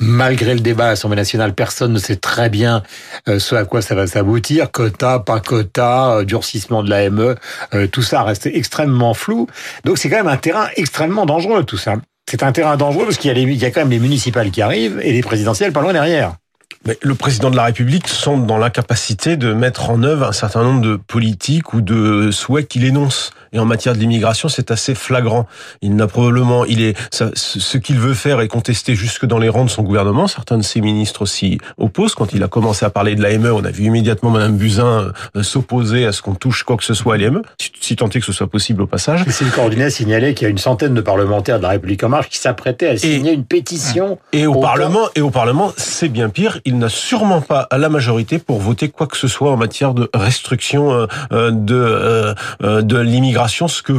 malgré 0.00 0.54
le 0.54 0.60
débat 0.60 0.86
à 0.86 0.88
l'Assemblée 0.90 1.16
nationale, 1.16 1.54
personne 1.54 1.92
ne 1.92 1.98
sait 1.98 2.16
très 2.16 2.50
bien 2.50 2.82
ce 3.26 3.54
à 3.54 3.64
quoi 3.64 3.82
ça 3.82 3.94
va 3.94 4.06
s'aboutir, 4.06 4.70
quota, 4.70 5.18
pas 5.18 5.40
quota, 5.40 6.18
euh, 6.18 6.24
durcissement 6.24 6.82
de 6.82 6.90
l'AME, 6.90 7.34
euh, 7.74 7.86
tout 7.86 8.02
ça 8.02 8.22
reste 8.22 8.46
extrêmement 8.46 9.14
flou. 9.14 9.46
Donc 9.84 9.98
c'est 9.98 10.08
quand 10.08 10.16
même 10.16 10.28
un 10.28 10.36
terrain 10.36 10.68
extrêmement 10.76 11.26
dangereux 11.26 11.64
tout 11.64 11.76
ça. 11.76 11.96
C'est 12.30 12.42
un 12.42 12.52
terrain 12.52 12.76
dangereux 12.76 13.04
parce 13.04 13.16
qu'il 13.16 13.36
y, 13.36 13.40
a 13.40 13.48
y 13.48 13.64
a 13.64 13.70
quand 13.70 13.80
même 13.80 13.90
les 13.90 13.98
municipales 13.98 14.50
qui 14.50 14.60
arrivent 14.60 15.00
et 15.02 15.12
les 15.12 15.22
présidentielles 15.22 15.72
pas 15.72 15.80
loin 15.80 15.92
derrière. 15.92 16.34
Mais 16.86 16.96
le 17.02 17.14
président 17.14 17.50
de 17.50 17.56
la 17.56 17.64
République 17.64 18.08
semble 18.08 18.46
dans 18.46 18.58
l'incapacité 18.58 19.36
de 19.36 19.52
mettre 19.52 19.90
en 19.90 20.02
œuvre 20.02 20.26
un 20.28 20.32
certain 20.32 20.62
nombre 20.62 20.80
de 20.80 20.96
politiques 20.96 21.74
ou 21.74 21.80
de 21.80 22.30
souhaits 22.30 22.68
qu'il 22.68 22.84
énonce. 22.84 23.32
Et 23.52 23.58
en 23.58 23.64
matière 23.64 23.94
de 23.94 23.98
l'immigration, 23.98 24.48
c'est 24.48 24.70
assez 24.70 24.94
flagrant. 24.94 25.46
Il 25.80 25.96
n'a 25.96 26.06
probablement, 26.06 26.64
il 26.64 26.82
est, 26.82 26.96
ce 27.10 27.78
qu'il 27.78 27.98
veut 27.98 28.14
faire 28.14 28.40
est 28.40 28.48
contesté 28.48 28.94
jusque 28.94 29.26
dans 29.26 29.38
les 29.38 29.48
rangs 29.48 29.64
de 29.64 29.70
son 29.70 29.82
gouvernement. 29.82 30.26
Certains 30.26 30.58
de 30.58 30.62
ses 30.62 30.80
ministres 30.80 31.26
s'y 31.26 31.58
opposent. 31.78 32.14
Quand 32.14 32.32
il 32.32 32.42
a 32.42 32.48
commencé 32.48 32.84
à 32.84 32.90
parler 32.90 33.14
de 33.14 33.22
l'AME, 33.22 33.46
on 33.46 33.64
a 33.64 33.70
vu 33.70 33.84
immédiatement 33.84 34.30
Madame 34.30 34.56
Buzyn 34.56 35.12
euh, 35.36 35.42
s'opposer 35.42 36.04
à 36.04 36.12
ce 36.12 36.22
qu'on 36.22 36.34
touche 36.34 36.62
quoi 36.62 36.76
que 36.76 36.84
ce 36.84 36.94
soit 36.94 37.14
à 37.14 37.16
l'AME, 37.16 37.42
si 37.80 37.96
tant 37.96 38.08
est 38.08 38.20
que 38.20 38.26
ce 38.26 38.32
soit 38.32 38.48
possible 38.48 38.82
au 38.82 38.86
passage. 38.86 39.24
le 39.24 39.50
Cordinet 39.54 39.90
signalait 39.90 40.34
qu'il 40.34 40.44
y 40.44 40.48
a 40.48 40.50
une 40.50 40.58
centaine 40.58 40.94
de 40.94 41.00
parlementaires 41.00 41.58
de 41.58 41.62
la 41.62 41.70
République 41.70 42.04
en 42.04 42.10
marche 42.10 42.28
qui 42.28 42.38
s'apprêtaient 42.38 42.88
à 42.88 42.96
signer 42.96 43.32
une 43.32 43.44
pétition. 43.44 44.18
Et 44.32 44.46
au, 44.46 44.60
Parlement, 44.60 45.08
et 45.14 45.20
au 45.20 45.30
Parlement, 45.30 45.72
c'est 45.76 46.08
bien 46.08 46.28
pire. 46.28 46.60
Il 46.68 46.76
n'a 46.76 46.90
sûrement 46.90 47.40
pas 47.40 47.66
la 47.72 47.88
majorité 47.88 48.38
pour 48.38 48.60
voter 48.60 48.90
quoi 48.90 49.06
que 49.06 49.16
ce 49.16 49.26
soit 49.26 49.50
en 49.50 49.56
matière 49.56 49.94
de 49.94 50.10
restriction 50.12 50.92
euh, 50.92 51.06
euh, 51.32 51.50
de 51.50 52.34
de 52.82 52.98
l'immigration 52.98 53.68
ce 53.68 53.80
que 53.82 53.94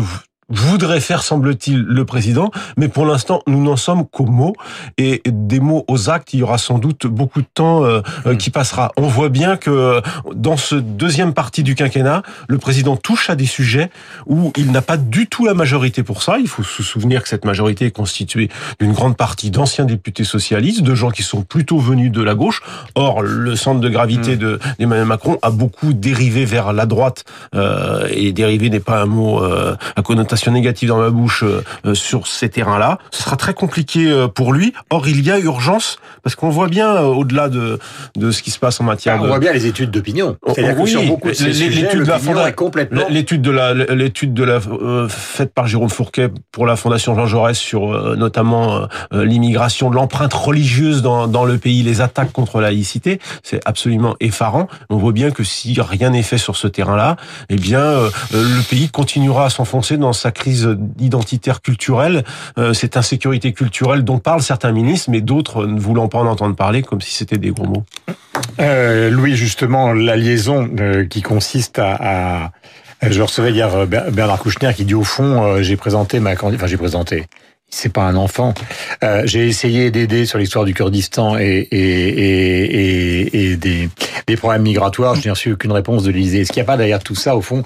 voudrait 0.49 0.99
faire, 0.99 1.23
semble-t-il, 1.23 1.79
le 1.79 2.05
président, 2.05 2.51
mais 2.77 2.87
pour 2.87 3.05
l'instant, 3.05 3.41
nous 3.47 3.63
n'en 3.63 3.75
sommes 3.75 4.05
qu'aux 4.05 4.25
mots, 4.25 4.55
et 4.97 5.21
des 5.25 5.59
mots 5.59 5.85
aux 5.87 6.09
actes, 6.09 6.33
il 6.33 6.39
y 6.39 6.43
aura 6.43 6.57
sans 6.57 6.79
doute 6.79 7.07
beaucoup 7.07 7.41
de 7.41 7.47
temps 7.53 7.83
euh, 7.83 8.01
euh, 8.25 8.35
qui 8.35 8.49
passera. 8.49 8.91
On 8.97 9.07
voit 9.07 9.29
bien 9.29 9.57
que 9.57 9.69
euh, 9.69 10.01
dans 10.33 10.57
ce 10.57 10.75
deuxième 10.75 11.33
partie 11.33 11.63
du 11.63 11.75
quinquennat, 11.75 12.23
le 12.47 12.57
président 12.57 12.95
touche 12.95 13.29
à 13.29 13.35
des 13.35 13.45
sujets 13.45 13.89
où 14.25 14.51
il 14.57 14.71
n'a 14.71 14.81
pas 14.81 14.97
du 14.97 15.27
tout 15.27 15.45
la 15.45 15.53
majorité 15.53 16.03
pour 16.03 16.23
ça. 16.23 16.37
Il 16.39 16.47
faut 16.47 16.63
se 16.63 16.83
souvenir 16.83 17.21
que 17.21 17.29
cette 17.29 17.45
majorité 17.45 17.85
est 17.85 17.91
constituée 17.91 18.49
d'une 18.79 18.93
grande 18.93 19.17
partie 19.17 19.51
d'anciens 19.51 19.85
députés 19.85 20.23
socialistes, 20.23 20.81
de 20.81 20.95
gens 20.95 21.11
qui 21.11 21.23
sont 21.23 21.41
plutôt 21.41 21.77
venus 21.77 22.11
de 22.11 22.21
la 22.21 22.35
gauche. 22.35 22.61
Or, 22.95 23.21
le 23.21 23.55
centre 23.55 23.79
de 23.79 23.89
gravité 23.89 24.35
mm. 24.35 24.39
de 24.39 24.59
d'Emmanuel 24.79 25.05
Macron 25.05 25.37
a 25.41 25.51
beaucoup 25.51 25.93
dérivé 25.93 26.45
vers 26.45 26.73
la 26.73 26.85
droite, 26.85 27.23
et 28.09 28.31
dérivé 28.31 28.69
n'est 28.69 28.79
pas 28.79 29.01
un 29.01 29.05
mot 29.05 29.41
à 29.43 30.01
connotation 30.01 30.38
négative 30.47 30.89
dans 30.89 30.97
ma 30.97 31.09
bouche 31.09 31.43
euh, 31.43 31.63
euh, 31.85 31.93
sur 31.93 32.27
ces 32.27 32.49
terrains-là. 32.49 32.97
Ce 33.11 33.23
sera 33.23 33.35
très 33.35 33.53
compliqué 33.53 34.09
euh, 34.09 34.27
pour 34.27 34.53
lui. 34.53 34.73
Or, 34.89 35.07
il 35.07 35.25
y 35.25 35.31
a 35.31 35.39
urgence 35.39 35.99
parce 36.23 36.35
qu'on 36.35 36.49
voit 36.49 36.67
bien 36.67 37.01
au-delà 37.01 37.49
de 37.49 37.79
de 38.15 38.31
ce 38.31 38.41
qui 38.41 38.51
se 38.51 38.59
passe 38.59 38.79
en 38.81 38.83
matière. 38.83 39.15
Ah, 39.19 39.23
on 39.23 39.27
voit 39.27 39.39
bien 39.39 39.53
les 39.53 39.65
études 39.65 39.91
d'opinion. 39.91 40.37
Ces 40.53 40.61
l'étude 40.61 42.03
de 42.03 42.35
la 42.35 42.51
complètement. 42.51 43.03
L'étude 43.09 43.41
de 43.41 43.51
la 43.51 43.73
l'étude 43.73 44.33
de 44.33 44.43
la 44.43 44.59
faite 45.09 45.53
par 45.53 45.67
Jérôme 45.67 45.89
Fourquet 45.89 46.29
pour 46.51 46.65
la 46.65 46.75
Fondation 46.75 47.15
Jean 47.15 47.25
Jaurès 47.25 47.57
sur 47.57 48.15
notamment 48.15 48.87
l'immigration, 49.11 49.89
l'empreinte 49.89 50.33
religieuse 50.33 51.01
dans 51.01 51.27
dans 51.27 51.45
le 51.45 51.57
pays, 51.57 51.83
les 51.83 52.01
attaques 52.01 52.31
contre 52.31 52.59
la 52.59 52.69
laïcité, 52.69 53.19
c'est 53.43 53.61
absolument 53.65 54.15
effarant. 54.19 54.67
On 54.89 54.97
voit 54.97 55.13
bien 55.13 55.31
que 55.31 55.43
si 55.43 55.79
rien 55.79 56.11
n'est 56.11 56.23
fait 56.23 56.37
sur 56.37 56.55
ce 56.55 56.67
terrain-là, 56.67 57.15
eh 57.49 57.55
bien 57.55 57.81
le 58.31 58.69
pays 58.69 58.89
continuera 58.89 59.45
à 59.45 59.49
s'enfoncer 59.49 59.97
dans 59.97 60.13
sa 60.13 60.28
crise 60.31 60.77
identitaire 60.99 61.61
culturelle, 61.61 62.23
euh, 62.57 62.73
cette 62.73 62.97
insécurité 62.97 63.53
culturelle 63.53 64.03
dont 64.03 64.19
parlent 64.19 64.41
certains 64.41 64.71
ministres, 64.71 65.09
mais 65.09 65.21
d'autres 65.21 65.65
ne 65.65 65.79
voulant 65.79 66.07
pas 66.07 66.19
en 66.19 66.25
entendre 66.27 66.55
parler 66.55 66.81
comme 66.81 67.01
si 67.01 67.13
c'était 67.13 67.37
des 67.37 67.51
gros 67.51 67.65
mots. 67.65 67.83
Euh, 68.59 69.09
Louis, 69.09 69.35
justement, 69.35 69.93
la 69.93 70.15
liaison 70.15 70.69
euh, 70.79 71.05
qui 71.05 71.21
consiste 71.21 71.79
à, 71.79 72.51
Je 73.01 73.21
recevais 73.21 73.51
hier 73.51 73.87
Bernard 73.87 74.39
Kouchner 74.39 74.73
qui 74.75 74.85
dit 74.85 74.95
au 74.95 75.03
fond, 75.03 75.61
j'ai 75.61 75.77
présenté 75.77 76.19
ma 76.19 76.35
candidature, 76.35 76.65
enfin 76.65 76.69
j'ai 76.69 76.77
présenté, 76.77 77.25
c'est 77.69 77.91
pas 77.91 78.03
un 78.03 78.15
enfant. 78.15 78.53
Euh, 79.03 79.23
j'ai 79.25 79.47
essayé 79.47 79.91
d'aider 79.91 80.25
sur 80.25 80.39
l'histoire 80.39 80.65
du 80.65 80.73
Kurdistan 80.73 81.37
et, 81.37 81.67
et, 81.71 82.09
et, 82.09 83.51
et 83.51 83.55
des, 83.57 83.89
des, 84.27 84.37
problèmes 84.37 84.63
migratoires. 84.63 85.15
Je 85.15 85.25
n'ai 85.25 85.31
reçu 85.31 85.51
aucune 85.51 85.71
réponse 85.71 86.03
de 86.03 86.11
l'Élysée. 86.11 86.41
Est-ce 86.41 86.51
qu'il 86.51 86.61
n'y 86.61 86.65
a 86.65 86.71
pas 86.71 86.77
derrière 86.77 86.99
tout 86.99 87.15
ça, 87.15 87.35
au 87.35 87.41
fond, 87.41 87.63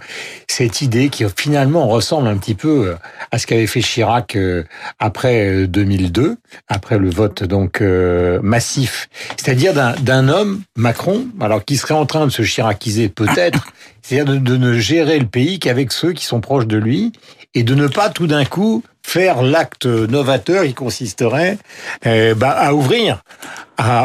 cette 0.48 0.82
idée 0.82 1.10
qui 1.10 1.24
finalement 1.38 1.88
ressemble 1.88 2.28
un 2.28 2.38
petit 2.38 2.56
peu 2.56 2.88
euh, 2.88 2.96
à 3.32 3.38
ce 3.38 3.48
qu'avait 3.48 3.68
fait 3.68 3.82
Chirac 3.82 4.36
euh, 4.36 4.64
après 5.00 5.68
2002, 5.68 6.38
après 6.68 6.98
le 6.98 7.10
vote 7.10 7.44
donc 7.44 7.82
massif, 7.82 9.10
c'est-à-dire 9.38 9.74
d'un 9.74 10.28
homme, 10.28 10.62
Macron, 10.76 11.28
alors 11.40 11.64
qui 11.64 11.78
serait 11.78 11.94
en 11.94 12.06
train 12.06 12.26
de 12.26 12.32
se 12.32 12.44
chiraciser 12.44 13.10
peut-être, 13.10 13.68
c'est-à-dire 14.02 14.40
de 14.42 14.58
ne 14.58 14.78
gérer 14.78 15.20
le 15.20 15.26
pays 15.26 15.60
qu'avec 15.60 15.92
ceux 15.92 16.14
qui 16.14 16.26
sont 16.26 16.42
proches 16.42 16.68
de 16.68 16.78
lui 16.78 17.12
et 17.54 17.64
de 17.64 17.76
ne 17.76 17.88
pas 17.88 18.10
tout 18.10 18.28
d'un 18.28 18.46
coup 18.46 18.84
faire 19.06 19.42
l'acte 19.42 19.86
novateur 19.86 20.64
qui 20.64 20.74
consisterait 20.74 21.58
euh, 22.06 22.34
bah, 22.36 22.52
à 22.52 22.74
ouvrir 22.74 23.22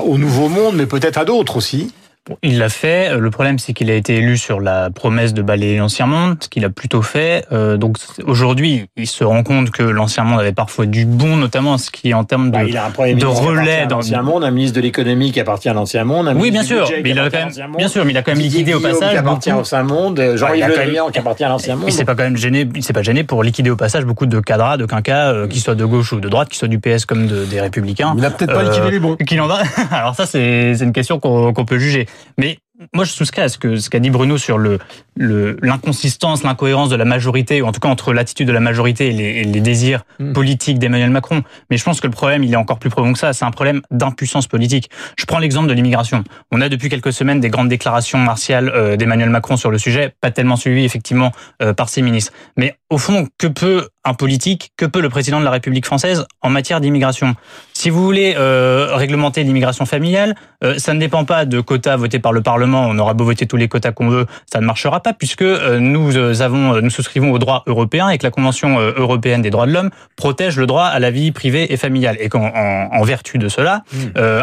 au 0.05 0.19
nouveau 0.19 0.49
monde, 0.49 0.77
mais 0.77 0.87
peut-être 0.87 1.19
à 1.19 1.25
d'autres 1.25 1.57
aussi. 1.57 1.93
Il 2.43 2.59
l'a 2.59 2.69
fait. 2.69 3.17
Le 3.19 3.31
problème, 3.31 3.59
c'est 3.59 3.73
qu'il 3.73 3.91
a 3.91 3.95
été 3.95 4.17
élu 4.17 4.37
sur 4.37 4.61
la 4.61 4.91
promesse 4.91 5.35
de 5.35 5.43
balayer 5.43 5.79
l'ancien 5.79 6.07
monde, 6.07 6.37
ce 6.41 6.49
qu'il 6.49 6.65
a 6.65 6.71
plutôt 6.71 7.03
fait. 7.03 7.45
Euh, 7.53 7.77
donc 7.77 7.99
aujourd'hui, 8.25 8.87
il 8.97 9.07
se 9.07 9.25
rend 9.25 9.43
compte 9.43 9.71
que 9.71 9.83
l'ancien 9.83 10.25
monde 10.25 10.41
avait 10.41 10.53
parfois 10.53 10.87
du 10.87 11.05
bon, 11.05 11.37
notamment 11.37 11.79
ce 11.79 11.91
qui 11.91 12.11
est 12.11 12.15
en 12.15 12.25
termes 12.25 12.51
de, 12.51 12.57
bah, 12.57 12.65
il 12.65 12.77
a 12.77 12.87
un 12.87 13.15
de 13.15 13.27
relais 13.27 13.87
dans 13.87 13.97
l'ancien 13.97 14.23
monde, 14.23 14.45
un 14.45 14.51
ministre 14.51 14.77
de 14.77 14.81
l'économie 14.81 15.33
qui 15.33 15.41
appartient 15.41 15.69
à 15.69 15.75
l'ancien 15.75 16.05
monde, 16.05 16.29
un 16.29 16.37
oui, 16.37 16.51
bien 16.51 16.63
sûr, 16.63 16.89
mais 17.03 17.11
il 17.11 17.19
a 17.19 17.31
quand 17.31 17.39
même, 17.39 17.77
bien 17.77 17.89
sûr, 17.89 18.05
mais 18.05 18.13
il 18.13 18.17
a 18.17 18.23
quand 18.23 18.33
même 18.33 18.41
liquidé 18.41 18.75
au 18.75 18.81
passage 18.81 19.11
qui 19.11 19.17
appartient 19.17 19.53
au 19.53 19.57
l'ancien 19.57 19.83
monde, 19.83 20.33
Jean-Yves 20.37 20.67
Le 20.69 20.75
Drian 20.75 21.11
qui 21.11 21.19
appartient 21.19 21.45
à 21.45 21.49
l'ancien 21.49 21.77
monde. 21.77 21.87
Il 21.89 21.93
s'est 21.93 22.05
pas 22.05 22.15
quand 22.15 22.25
même 22.25 22.37
gêné, 22.37 22.69
il 22.75 22.83
s'est 22.83 22.93
pas 22.93 23.03
gêné 23.03 23.25
pour 23.25 23.43
liquider 23.43 23.71
au 23.71 23.77
passage 23.77 24.05
beaucoup 24.05 24.27
de 24.27 24.41
cadras, 24.41 24.77
de 24.77 24.87
quinquas, 24.87 25.33
euh, 25.33 25.49
qui 25.49 25.61
soient 25.61 25.75
de 25.75 25.85
gauche 25.85 26.13
ou 26.13 26.21
de 26.21 26.29
droite, 26.29 26.49
qui 26.49 26.59
soient 26.59 26.69
du 26.69 26.79
PS 26.79 27.07
comme 27.07 27.27
de, 27.27 27.45
des 27.45 27.61
Républicains. 27.61 28.13
Il 28.17 28.21
n'a 28.21 28.31
peut-être 28.31 28.53
pas 28.53 28.63
liquidé 28.63 28.91
les 28.91 28.99
bons. 28.99 29.13
Euh, 29.13 29.25
qu'il 29.27 29.41
en 29.41 29.47
va. 29.47 29.61
Alors 29.91 30.15
ça, 30.15 30.27
c'est 30.27 30.77
une 30.81 30.93
question 30.93 31.19
qu'on 31.21 31.65
peut 31.65 31.79
juger, 31.79 32.07
mais 32.37 32.59
moi, 32.93 33.05
je 33.05 33.11
souscris 33.11 33.43
à 33.43 33.49
ce 33.49 33.59
que 33.59 33.79
ce 33.79 33.91
qu'a 33.91 33.99
dit 33.99 34.11
Bruno 34.11 34.39
sur 34.39 34.57
le 34.57 34.79
l'inconsistance, 35.17 36.45
l'incohérence 36.45 36.91
de 36.91 36.95
la 36.95 37.05
majorité, 37.05 37.61
ou 37.61 37.67
en 37.67 37.73
tout 37.73 37.81
cas 37.81 37.89
entre 37.89 38.13
l'attitude 38.13 38.47
de 38.47 38.53
la 38.53 38.61
majorité 38.61 39.09
et 39.09 39.13
les, 39.13 39.25
et 39.25 39.45
les 39.45 39.61
désirs 39.61 40.05
mm. 40.21 40.33
politiques 40.33 40.79
d'Emmanuel 40.79 41.11
Macron. 41.11 41.43
Mais 41.71 41.77
je 41.77 41.83
pense 41.83 42.01
que 42.01 42.07
le 42.07 42.13
problème, 42.13 42.45
il 42.45 42.53
est 42.53 42.57
encore 42.57 42.79
plus 42.79 42.89
profond 42.89 43.13
que 43.13 43.19
ça. 43.19 43.33
C'est 43.33 43.45
un 43.45 43.51
problème 43.51 43.83
d'impuissance 43.91 44.47
politique. 44.47 44.91
Je 45.19 45.25
prends 45.25 45.41
l'exemple 45.41 45.69
de 45.69 45.73
l'immigration. 45.73 46.23
On 46.53 46.61
a 46.61 46.69
depuis 46.69 46.89
quelques 46.89 47.13
semaines 47.13 47.41
des 47.41 47.51
grandes 47.51 47.69
déclarations 47.69 48.19
martiales 48.19 48.69
euh, 48.69 48.97
d'Emmanuel 48.97 49.31
Macron 49.31 49.57
sur 49.57 49.73
le 49.73 49.79
sujet, 49.79 50.15
pas 50.21 50.31
tellement 50.31 50.57
suivies 50.57 50.85
effectivement 50.85 51.33
euh, 51.61 51.75
par 51.75 51.89
ses 51.89 52.01
ministres. 52.01 52.33
Mais 52.57 52.77
au 52.89 52.99
fond, 52.99 53.27
que 53.39 53.49
peut 53.49 53.89
un 54.05 54.15
politique, 54.15 54.71
que 54.77 54.87
peut 54.87 55.01
le 55.01 55.09
président 55.09 55.41
de 55.41 55.45
la 55.45 55.51
République 55.51 55.85
française 55.85 56.27
en 56.43 56.51
matière 56.51 56.81
d'immigration? 56.81 57.35
Si 57.79 57.91
vous 57.91 58.03
voulez 58.03 58.35
euh, 58.37 58.89
réglementer 58.97 59.45
l'immigration 59.45 59.87
familiale, 59.87 60.35
euh, 60.65 60.79
ça 60.79 60.95
ne 60.95 60.99
dépend 60.99 61.25
pas 61.25 61.45
de 61.45 61.61
quotas 61.61 61.95
votés 61.95 62.19
par 62.19 62.33
le 62.33 62.41
Parlement. 62.41 62.89
On 62.89 62.99
aura 62.99 63.15
beau 63.15 63.23
voter 63.23 63.47
tous 63.47 63.57
les 63.57 63.69
quotas 63.69 63.93
qu'on 63.93 64.09
veut, 64.09 64.27
ça 64.53 64.59
ne 64.59 64.67
marchera 64.67 64.99
pas 64.99 65.13
puisque 65.13 65.43
euh, 65.43 65.79
nous 65.79 66.43
avons, 66.43 66.81
nous 66.81 66.91
souscrivons 66.91 67.31
au 67.31 67.39
droit 67.39 67.63
européen 67.69 68.09
et 68.09 68.19
que 68.19 68.25
la 68.25 68.33
Convention 68.33 68.81
européenne 68.81 69.43
des 69.43 69.51
droits 69.51 69.67
de 69.67 69.71
l'homme 69.71 69.91
protège 70.17 70.59
le 70.59 70.67
droit 70.67 70.87
à 70.87 70.99
la 70.99 71.13
vie 71.13 71.31
privée 71.31 71.73
et 71.73 71.77
familiale 71.77 72.17
et 72.19 72.29
qu'en 72.29 72.51
en, 72.53 73.03
vertu 73.05 73.39
de 73.39 73.49
cela, 73.49 73.85
mmh. 73.93 73.99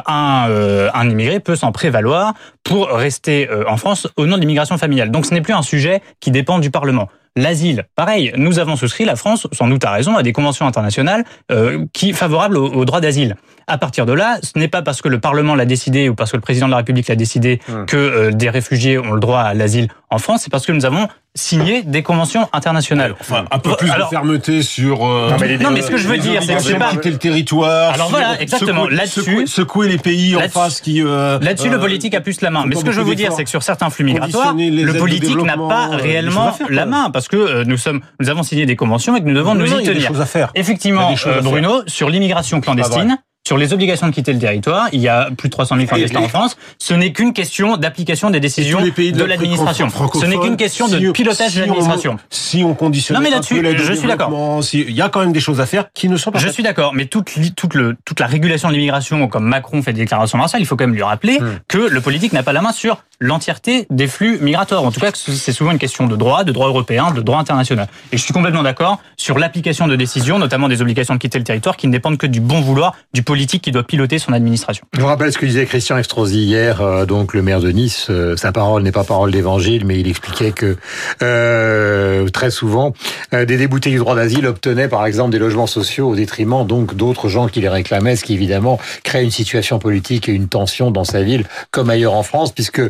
un, 0.07 0.89
un 0.93 1.09
immigré 1.09 1.41
peut 1.41 1.57
s'en 1.57 1.73
prévaloir 1.73 2.35
pour 2.63 2.87
rester 2.87 3.49
en 3.67 3.75
France 3.75 4.07
au 4.15 4.27
nom 4.27 4.37
de 4.37 4.41
l'immigration 4.41 4.77
familiale. 4.77 5.11
Donc 5.11 5.25
ce 5.25 5.33
n'est 5.33 5.41
plus 5.41 5.53
un 5.53 5.61
sujet 5.61 6.01
qui 6.21 6.31
dépend 6.31 6.59
du 6.59 6.71
Parlement. 6.71 7.09
L'asile, 7.37 7.85
pareil, 7.95 8.31
nous 8.37 8.59
avons 8.59 8.77
souscrit, 8.77 9.03
la 9.03 9.17
France, 9.17 9.47
sans 9.51 9.67
doute 9.67 9.83
à 9.83 9.91
raison, 9.91 10.15
à 10.15 10.23
des 10.23 10.31
conventions 10.31 10.65
internationales 10.67 11.25
euh, 11.51 11.85
qui 11.91 12.13
favorables 12.13 12.57
au 12.57 12.85
droit 12.85 13.01
d'asile. 13.01 13.35
À 13.67 13.77
partir 13.77 14.05
de 14.05 14.13
là, 14.13 14.37
ce 14.43 14.57
n'est 14.59 14.67
pas 14.67 14.81
parce 14.81 15.01
que 15.01 15.09
le 15.09 15.19
Parlement 15.19 15.55
l'a 15.55 15.65
décidé 15.65 16.07
ou 16.07 16.15
parce 16.15 16.31
que 16.31 16.37
le 16.37 16.41
président 16.41 16.67
de 16.67 16.71
la 16.71 16.77
République 16.77 17.07
l'a 17.07 17.15
décidé 17.15 17.59
hum. 17.67 17.85
que 17.87 17.97
euh, 17.97 18.31
des 18.31 18.49
réfugiés 18.49 18.97
ont 18.99 19.13
le 19.13 19.19
droit 19.19 19.39
à 19.39 19.53
l'asile 19.53 19.87
en 20.15 20.19
France, 20.19 20.43
c'est 20.43 20.49
parce 20.49 20.65
que 20.65 20.71
nous 20.71 20.85
avons 20.85 21.09
signé 21.35 21.83
des 21.83 22.01
conventions 22.01 22.47
internationales. 22.53 23.15
Enfin, 23.19 23.43
un 23.51 23.59
peu 23.59 23.75
plus 23.75 23.89
de 23.89 24.03
fermeté 24.09 24.61
sur. 24.61 25.05
Euh, 25.05 25.29
non, 25.59 25.71
mais, 25.71 25.81
ce 25.81 25.89
que 25.89 25.97
je 25.97 26.07
veux 26.07 26.17
dire, 26.17 26.41
c'est 26.41 26.55
que 26.55 26.61
c'est 26.61 26.79
pas 26.79 26.91
quitter 26.91 27.11
le 27.11 27.17
territoire. 27.17 27.93
Alors 27.93 28.09
voilà, 28.09 28.41
exactement. 28.41 28.87
Là-dessus, 28.87 29.45
secouer, 29.45 29.89
les 29.89 29.97
pays 29.97 30.37
en 30.37 30.47
face 30.47 30.79
qui. 30.79 31.03
Euh, 31.03 31.37
Là-dessus, 31.41 31.69
le 31.69 31.79
politique 31.79 32.15
a 32.15 32.21
plus 32.21 32.39
la 32.39 32.49
main. 32.49 32.63
Mais 32.65 32.75
ce 32.75 32.85
que 32.85 32.91
je 32.91 32.99
veux 32.99 33.05
vous 33.05 33.15
dire, 33.15 33.33
c'est 33.33 33.43
que 33.43 33.49
sur 33.49 33.63
certains 33.63 33.89
flux 33.89 34.05
migratoires, 34.05 34.55
le 34.55 34.93
politique 34.93 35.37
n'a 35.43 35.57
pas 35.57 35.87
réellement 35.87 36.57
la 36.69 36.85
main 36.85 37.09
parce 37.11 37.27
que 37.27 37.63
nous 37.63 37.77
sommes, 37.77 38.01
nous 38.21 38.29
avons 38.29 38.43
signé 38.43 38.65
des 38.65 38.75
conventions 38.75 39.15
et 39.15 39.21
que 39.21 39.27
nous 39.27 39.35
devons 39.35 39.55
nous 39.55 39.67
y 39.67 39.83
tenir. 39.83 40.11
Effectivement, 40.55 41.13
Bruno, 41.43 41.81
sur 41.87 42.09
l'immigration 42.09 42.61
clandestine. 42.61 43.17
Sur 43.47 43.59
les 43.59 43.73
obligations 43.73 44.07
de 44.07 44.11
quitter 44.11 44.33
le 44.33 44.39
territoire, 44.39 44.89
il 44.91 45.01
y 45.01 45.07
a 45.07 45.29
plus 45.37 45.49
de 45.49 45.51
300 45.51 45.75
000 45.75 45.87
clandestins 45.87 46.19
en 46.19 46.27
France. 46.27 46.57
Ce 46.79 46.95
n'est 46.95 47.13
qu'une 47.13 47.31
question 47.31 47.77
d'application 47.77 48.31
des 48.31 48.39
décisions 48.39 48.81
de, 48.81 49.23
l'administration. 49.23 49.87
Ce 49.89 50.25
n'est 50.25 50.39
qu'une 50.39 50.57
question 50.57 50.87
de 50.87 51.11
pilotage 51.11 51.53
de 51.53 51.59
l'administration. 51.59 52.17
Si 52.31 52.63
on 52.63 52.73
conditionne 52.73 53.17
non, 53.17 53.21
mais 53.21 53.29
là-dessus, 53.29 53.63
je 53.77 53.93
suis 53.93 54.07
d'accord. 54.07 54.61
Il 54.73 54.91
y 54.91 55.01
a 55.01 55.09
quand 55.09 55.19
même 55.19 55.31
des 55.31 55.39
choses 55.39 55.61
à 55.61 55.67
faire 55.67 55.85
qui 55.93 56.09
ne 56.09 56.17
sont 56.17 56.31
pas. 56.31 56.39
Je 56.39 56.49
suis 56.49 56.63
d'accord, 56.63 56.95
mais 56.95 57.05
toute, 57.05 57.29
toute, 57.55 57.75
le, 57.75 57.95
toute 58.03 58.19
la 58.19 58.25
régulation 58.25 58.69
de 58.69 58.73
l'immigration, 58.73 59.27
comme 59.27 59.45
Macron 59.45 59.83
fait 59.83 59.93
des 59.93 60.01
déclarations 60.01 60.39
martiales, 60.39 60.63
il 60.63 60.65
faut 60.65 60.75
quand 60.75 60.87
même 60.87 60.95
lui 60.95 61.03
rappeler 61.03 61.39
hmm. 61.39 61.59
que 61.67 61.77
le 61.77 62.01
politique 62.01 62.33
n'a 62.33 62.41
pas 62.41 62.53
la 62.53 62.61
main 62.61 62.71
sur 62.71 63.03
l'entièreté 63.19 63.85
des 63.91 64.07
flux 64.07 64.39
migratoires. 64.41 64.83
En 64.83 64.91
tout 64.91 64.99
cas, 64.99 65.11
c'est 65.13 65.53
souvent 65.53 65.71
une 65.71 65.77
question 65.77 66.07
de 66.07 66.15
droit, 66.15 66.43
de 66.43 66.51
droit 66.51 66.67
européen, 66.67 67.11
de 67.11 67.21
droit 67.21 67.39
international. 67.39 67.87
Et 68.11 68.17
je 68.17 68.23
suis 68.23 68.33
complètement 68.33 68.63
d'accord 68.63 68.99
sur 69.17 69.37
l'application 69.37 69.87
de 69.87 69.95
décisions, 69.95 70.39
notamment 70.39 70.67
des 70.67 70.81
obligations 70.81 71.13
de 71.13 71.19
quitter 71.19 71.37
le 71.37 71.43
territoire, 71.43 71.77
qui 71.77 71.87
ne 71.87 71.91
dépendent 71.91 72.17
que 72.17 72.27
du 72.27 72.41
bon 72.41 72.59
vouloir 72.59 72.95
du 73.13 73.21
politique 73.21 73.34
qui 73.35 73.71
doit 73.71 73.83
piloter 73.83 74.17
son 74.17 74.31
administration. 74.31 74.85
Je 74.93 75.01
vous 75.01 75.07
rappelle 75.07 75.31
ce 75.31 75.37
que 75.37 75.45
disait 75.45 75.65
Christian 75.65 75.97
Estrosi 75.97 76.43
hier, 76.43 76.81
euh, 76.81 77.05
donc 77.05 77.33
le 77.33 77.41
maire 77.41 77.59
de 77.59 77.69
Nice. 77.69 78.07
Euh, 78.09 78.37
sa 78.37 78.51
parole 78.51 78.81
n'est 78.83 78.93
pas 78.93 79.03
parole 79.03 79.31
d'évangile, 79.31 79.85
mais 79.85 79.99
il 79.99 80.07
expliquait 80.07 80.51
que 80.51 80.77
euh, 81.21 82.27
très 82.29 82.49
souvent, 82.49 82.93
des 83.33 83.57
déboutés 83.57 83.89
du 83.89 83.97
droit 83.97 84.15
d'asile 84.15 84.47
obtenaient 84.47 84.87
par 84.87 85.05
exemple 85.05 85.31
des 85.31 85.39
logements 85.39 85.67
sociaux 85.67 86.09
au 86.09 86.15
détriment 86.15 86.65
donc 86.65 86.95
d'autres 86.95 87.27
gens 87.27 87.47
qui 87.47 87.59
les 87.59 87.69
réclamaient, 87.69 88.15
ce 88.15 88.23
qui 88.23 88.33
évidemment 88.33 88.79
crée 89.03 89.23
une 89.23 89.31
situation 89.31 89.79
politique 89.79 90.29
et 90.29 90.31
une 90.31 90.47
tension 90.47 90.91
dans 90.91 91.03
sa 91.03 91.21
ville 91.21 91.43
comme 91.71 91.89
ailleurs 91.89 92.13
en 92.13 92.23
France, 92.23 92.53
puisque 92.53 92.81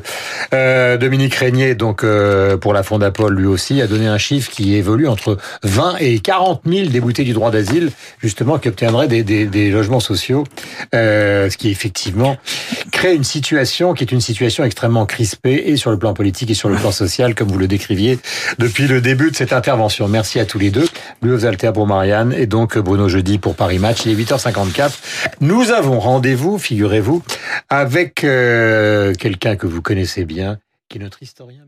Dominique 0.51 1.35
Régnier, 1.35 1.75
donc 1.75 2.05
pour 2.61 2.73
la 2.73 2.83
Fondapol, 2.83 3.33
lui 3.33 3.47
aussi, 3.47 3.81
a 3.81 3.87
donné 3.87 4.07
un 4.07 4.17
chiffre 4.17 4.51
qui 4.51 4.75
évolue 4.75 5.07
entre 5.07 5.37
20 5.63 5.97
et 5.99 6.19
40 6.19 6.61
000 6.65 6.89
déboutés 6.89 7.23
du 7.23 7.33
droit 7.33 7.51
d'asile, 7.51 7.91
justement, 8.19 8.59
qui 8.59 8.67
obtiendraient 8.67 9.07
des 9.07 9.71
logements 9.71 9.99
sociaux, 9.99 10.34
euh, 10.93 11.49
ce 11.49 11.57
qui 11.57 11.69
effectivement 11.69 12.37
crée 12.91 13.15
une 13.15 13.23
situation 13.23 13.93
qui 13.93 14.03
est 14.03 14.11
une 14.11 14.21
situation 14.21 14.63
extrêmement 14.63 15.05
crispée 15.05 15.63
et 15.67 15.77
sur 15.77 15.91
le 15.91 15.97
plan 15.97 16.13
politique 16.13 16.49
et 16.49 16.53
sur 16.53 16.69
le 16.69 16.75
plan 16.75 16.91
social, 16.91 17.35
comme 17.35 17.49
vous 17.49 17.57
le 17.57 17.67
décriviez 17.67 18.19
depuis 18.59 18.87
le 18.87 19.01
début 19.01 19.31
de 19.31 19.35
cette 19.35 19.53
intervention. 19.53 20.07
Merci 20.07 20.39
à 20.39 20.45
tous 20.45 20.59
les 20.59 20.71
deux. 20.71 20.87
Bleu 21.21 21.45
Alter 21.45 21.71
pour 21.73 21.87
Marianne 21.87 22.33
et 22.33 22.47
donc 22.47 22.77
Bruno 22.77 23.07
Jeudi 23.07 23.37
pour 23.37 23.55
Paris 23.55 23.79
Match. 23.79 24.05
Il 24.05 24.11
est 24.11 24.23
8h54. 24.23 24.91
Nous 25.41 25.71
avons 25.71 25.99
rendez-vous, 25.99 26.57
figurez-vous, 26.57 27.23
avec 27.69 28.15
quelqu'un 28.15 29.55
que 29.55 29.67
vous 29.67 29.81
connaissez 29.81 30.25
bien, 30.25 30.57
qui 30.89 30.97
est 30.97 31.01
notre 31.01 31.21
historien. 31.21 31.61